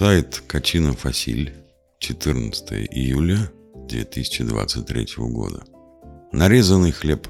Сайт 0.00 0.42
Качина 0.46 0.94
Фасиль, 0.94 1.52
14 1.98 2.88
июля 2.90 3.52
2023 3.86 5.08
года. 5.18 5.62
Нарезанный 6.32 6.90
хлеб. 6.90 7.28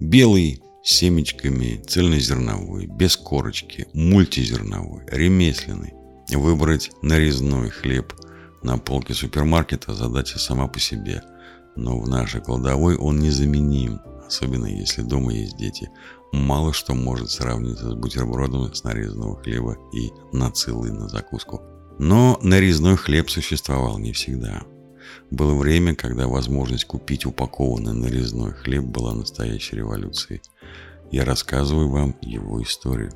Белый, 0.00 0.60
с 0.82 0.94
семечками, 0.94 1.80
цельнозерновой, 1.86 2.86
без 2.86 3.16
корочки, 3.16 3.86
мультизерновой, 3.94 5.04
ремесленный. 5.06 5.94
Выбрать 6.32 6.90
нарезной 7.02 7.70
хлеб 7.70 8.12
на 8.64 8.78
полке 8.78 9.14
супермаркета 9.14 9.94
задача 9.94 10.40
сама 10.40 10.66
по 10.66 10.80
себе. 10.80 11.22
Но 11.76 12.00
в 12.00 12.08
нашей 12.08 12.40
кладовой 12.40 12.96
он 12.96 13.20
незаменим, 13.20 14.00
особенно 14.26 14.66
если 14.66 15.02
дома 15.02 15.34
есть 15.34 15.56
дети. 15.56 15.88
Мало 16.32 16.72
что 16.72 16.94
может 16.94 17.30
сравниться 17.30 17.90
с 17.90 17.94
бутербродом 17.94 18.74
с 18.74 18.82
нарезанного 18.82 19.40
хлеба 19.40 19.76
и 19.92 20.10
нацилы 20.32 20.90
на 20.90 21.08
закуску. 21.08 21.62
Но 21.98 22.38
нарезной 22.42 22.96
хлеб 22.96 23.30
существовал 23.30 23.98
не 23.98 24.12
всегда. 24.12 24.62
Было 25.30 25.54
время, 25.54 25.94
когда 25.94 26.28
возможность 26.28 26.84
купить 26.84 27.26
упакованный 27.26 27.94
нарезной 27.94 28.52
хлеб 28.52 28.84
была 28.84 29.14
настоящей 29.14 29.76
революцией. 29.76 30.42
Я 31.10 31.24
рассказываю 31.24 31.88
вам 31.88 32.16
его 32.22 32.62
историю. 32.62 33.12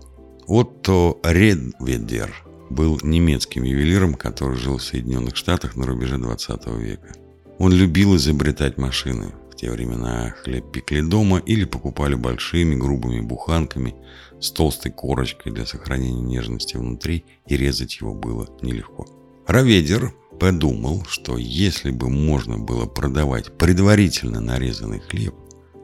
Отто 0.47 1.19
Редведер 1.23 2.35
был 2.71 2.99
немецким 3.03 3.65
ювелиром, 3.65 4.15
который 4.15 4.57
жил 4.57 4.79
в 4.79 4.83
Соединенных 4.83 5.37
Штатах 5.37 5.77
на 5.77 5.87
рубеже 5.87 6.19
20 6.19 6.67
века. 6.79 7.15
Он 7.59 7.73
любил 7.73 8.17
изобретать 8.17 8.77
машины. 8.77 9.33
В 9.57 9.59
те 9.59 9.71
времена 9.71 10.35
хлеб 10.45 10.71
пекли 10.71 11.01
дома 11.01 11.39
или 11.39 11.65
покупали 11.65 12.15
большими 12.15 12.75
грубыми 12.75 13.23
буханками 13.23 13.95
с 14.39 14.51
толстой 14.51 14.93
корочкой 14.93 15.51
для 15.51 15.65
сохранения 15.65 16.21
нежности 16.21 16.77
внутри, 16.77 17.25
и 17.47 17.57
резать 17.57 17.99
его 17.99 18.13
было 18.13 18.47
нелегко. 18.61 19.07
Раведер 19.47 20.13
подумал, 20.39 21.07
что 21.09 21.39
если 21.39 21.91
бы 21.91 22.11
можно 22.11 22.59
было 22.59 22.85
продавать 22.85 23.57
предварительно 23.57 24.41
нарезанный 24.43 25.01
хлеб, 25.01 25.35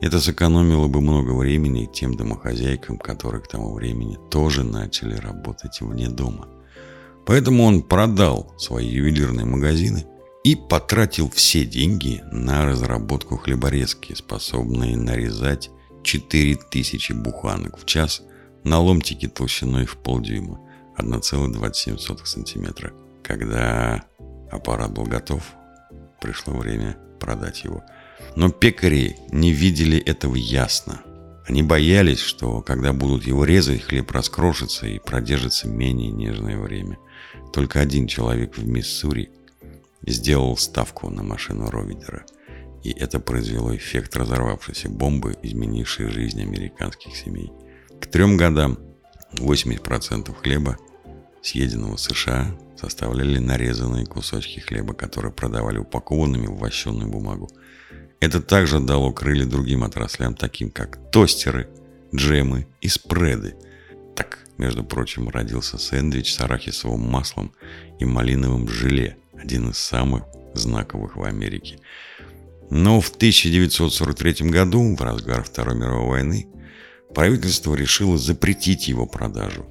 это 0.02 0.20
сэкономило 0.20 0.88
бы 0.88 1.00
много 1.00 1.30
времени 1.30 1.88
тем 1.90 2.14
домохозяйкам, 2.14 2.98
которые 2.98 3.42
к 3.42 3.48
тому 3.48 3.72
времени 3.72 4.18
тоже 4.30 4.64
начали 4.64 5.14
работать 5.14 5.80
вне 5.80 6.10
дома. 6.10 6.46
Поэтому 7.24 7.64
он 7.64 7.80
продал 7.80 8.52
свои 8.58 8.86
ювелирные 8.86 9.46
магазины 9.46 10.04
и 10.44 10.56
потратил 10.56 11.30
все 11.30 11.64
деньги 11.64 12.22
на 12.32 12.64
разработку 12.66 13.36
хлеборезки, 13.36 14.14
способные 14.14 14.96
нарезать 14.96 15.70
4000 16.02 17.12
буханок 17.12 17.78
в 17.78 17.86
час 17.86 18.22
на 18.64 18.80
ломтики 18.80 19.28
толщиной 19.28 19.86
в 19.86 19.96
полдюйма 19.98 20.60
1,27 20.98 22.24
сантиметра. 22.24 22.92
Когда 23.22 24.04
аппарат 24.50 24.92
был 24.92 25.04
готов, 25.04 25.42
пришло 26.20 26.54
время 26.54 26.98
продать 27.20 27.62
его. 27.62 27.84
Но 28.34 28.50
пекари 28.50 29.16
не 29.30 29.52
видели 29.52 29.98
этого 29.98 30.34
ясно. 30.34 31.02
Они 31.46 31.62
боялись, 31.62 32.20
что 32.20 32.62
когда 32.62 32.92
будут 32.92 33.26
его 33.26 33.44
резать, 33.44 33.82
хлеб 33.82 34.10
раскрошится 34.10 34.86
и 34.86 34.98
продержится 34.98 35.68
менее 35.68 36.10
нежное 36.10 36.58
время. 36.58 36.98
Только 37.52 37.80
один 37.80 38.08
человек 38.08 38.56
в 38.56 38.66
Миссури– 38.66 39.30
сделал 40.06 40.56
ставку 40.56 41.10
на 41.10 41.22
машину 41.22 41.70
Ровидера. 41.70 42.24
И 42.82 42.90
это 42.90 43.20
произвело 43.20 43.74
эффект 43.74 44.16
разорвавшейся 44.16 44.88
бомбы, 44.88 45.36
изменившей 45.42 46.08
жизнь 46.08 46.42
американских 46.42 47.16
семей. 47.16 47.52
К 48.00 48.06
трем 48.06 48.36
годам 48.36 48.78
80% 49.34 50.34
хлеба, 50.34 50.76
съеденного 51.42 51.96
США, 51.96 52.56
составляли 52.76 53.38
нарезанные 53.38 54.06
кусочки 54.06 54.58
хлеба, 54.58 54.94
которые 54.94 55.32
продавали 55.32 55.78
упакованными 55.78 56.46
в 56.46 56.58
вощеную 56.58 57.08
бумагу. 57.08 57.48
Это 58.18 58.42
также 58.42 58.80
дало 58.80 59.12
крылья 59.12 59.46
другим 59.46 59.84
отраслям, 59.84 60.34
таким 60.34 60.70
как 60.70 61.10
тостеры, 61.12 61.68
джемы 62.14 62.66
и 62.80 62.88
спреды. 62.88 63.54
Так, 64.16 64.40
между 64.58 64.84
прочим, 64.84 65.28
родился 65.28 65.78
сэндвич 65.78 66.34
с 66.34 66.40
арахисовым 66.40 67.00
маслом 67.00 67.52
и 68.00 68.04
малиновым 68.04 68.68
желе– 68.68 69.16
один 69.42 69.70
из 69.70 69.78
самых 69.78 70.24
знаковых 70.54 71.16
в 71.16 71.22
Америке. 71.24 71.78
Но 72.70 73.00
в 73.00 73.10
1943 73.10 74.48
году, 74.48 74.96
в 74.96 75.00
разгар 75.02 75.42
Второй 75.42 75.76
мировой 75.76 76.08
войны, 76.08 76.46
правительство 77.14 77.74
решило 77.74 78.16
запретить 78.16 78.88
его 78.88 79.06
продажу. 79.06 79.66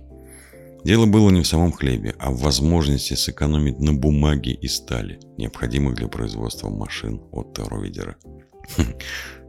Дело 0.83 1.05
было 1.05 1.29
не 1.29 1.41
в 1.41 1.47
самом 1.47 1.71
хлебе, 1.71 2.15
а 2.19 2.31
в 2.31 2.39
возможности 2.39 3.13
сэкономить 3.13 3.79
на 3.79 3.93
бумаге 3.93 4.51
и 4.51 4.67
стали, 4.67 5.19
необходимых 5.37 5.95
для 5.95 6.07
производства 6.07 6.69
машин 6.69 7.21
от 7.31 7.57
Ровидера. 7.59 8.17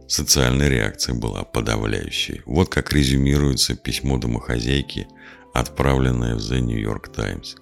Социальная 0.08 0.68
реакция 0.68 1.14
была 1.14 1.42
подавляющей. 1.42 2.42
Вот 2.44 2.68
как 2.68 2.92
резюмируется 2.92 3.74
письмо 3.74 4.18
домохозяйки, 4.18 5.08
отправленное 5.54 6.34
в 6.34 6.38
The 6.38 6.60
New 6.60 6.78
York 6.78 7.12
Times. 7.12 7.56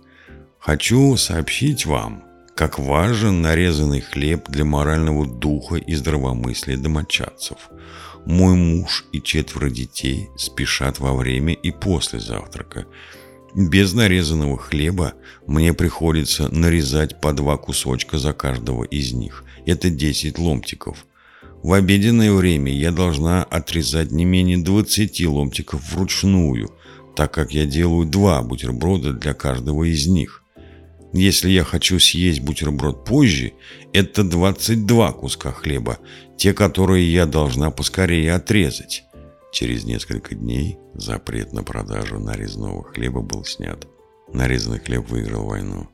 «Хочу 0.59 1.17
сообщить 1.17 1.87
вам, 1.87 2.25
как 2.61 2.79
важен 2.79 3.41
нарезанный 3.41 4.03
хлеб 4.03 4.51
для 4.51 4.67
морального 4.67 5.25
духа 5.25 5.77
и 5.77 5.95
здравомыслия 5.95 6.77
домочадцев. 6.77 7.57
Мой 8.27 8.55
муж 8.55 9.07
и 9.13 9.23
четверо 9.23 9.71
детей 9.71 10.29
спешат 10.37 10.99
во 10.99 11.15
время 11.15 11.55
и 11.55 11.71
после 11.71 12.21
завтрака. 12.21 12.85
Без 13.55 13.95
нарезанного 13.95 14.59
хлеба 14.59 15.15
мне 15.47 15.73
приходится 15.73 16.55
нарезать 16.55 17.19
по 17.23 17.33
два 17.33 17.57
кусочка 17.57 18.19
за 18.19 18.35
каждого 18.35 18.85
из 18.85 19.15
них. 19.15 19.43
Это 19.65 19.89
10 19.89 20.39
ломтиков. 20.39 21.07
В 21.63 21.73
обеденное 21.73 22.31
время 22.31 22.71
я 22.75 22.93
должна 22.93 23.43
отрезать 23.43 24.11
не 24.11 24.27
менее 24.27 24.59
20 24.59 25.27
ломтиков 25.29 25.95
вручную, 25.95 26.71
так 27.17 27.33
как 27.33 27.53
я 27.53 27.65
делаю 27.65 28.05
два 28.05 28.43
бутерброда 28.43 29.15
для 29.15 29.33
каждого 29.33 29.85
из 29.85 30.07
них. 30.07 30.41
Если 31.13 31.51
я 31.51 31.65
хочу 31.65 31.99
съесть 31.99 32.41
бутерброд 32.41 33.05
позже, 33.05 33.53
это 33.93 34.23
22 34.23 35.13
куска 35.13 35.51
хлеба, 35.53 35.99
те, 36.37 36.55
которые 36.55 37.13
я 37.13 37.27
должна 37.27 37.71
поскорее 37.71 38.35
отрезать. 38.35 39.05
Через 39.53 39.85
несколько 39.85 40.37
дней 40.37 40.79
запрет 40.95 41.53
на 41.53 41.65
продажу 41.65 42.21
нарезного 42.21 42.85
хлеба 42.85 43.23
был 43.23 43.45
снят. 43.45 43.85
Нарезанный 44.33 44.79
хлеб 44.79 45.09
выиграл 45.09 45.47
войну. 45.47 45.89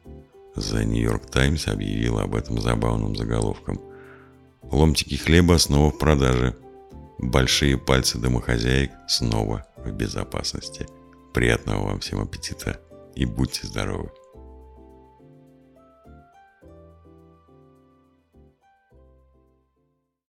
The 0.55 0.85
New 0.85 1.03
York 1.03 1.31
Times 1.31 1.67
объявила 1.67 2.23
об 2.23 2.35
этом 2.35 2.61
забавным 2.61 3.17
заголовком. 3.17 3.81
Ломтики 4.63 5.15
хлеба 5.15 5.59
снова 5.59 5.91
в 5.91 5.99
продаже. 5.99 6.57
Большие 7.19 7.79
пальцы 7.79 8.19
домохозяек 8.19 8.91
снова 9.09 9.67
в 9.79 9.91
безопасности. 9.91 10.87
Приятного 11.33 11.87
вам 11.87 12.01
всем 12.01 12.21
аппетита 12.21 12.81
и 13.15 13.25
будьте 13.25 13.67
здоровы! 13.67 14.11